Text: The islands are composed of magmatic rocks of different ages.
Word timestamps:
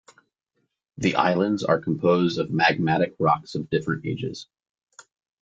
The 0.97 1.13
islands 1.13 1.63
are 1.63 1.79
composed 1.79 2.39
of 2.39 2.47
magmatic 2.49 3.13
rocks 3.19 3.53
of 3.53 3.69
different 3.69 4.03
ages. 4.03 4.47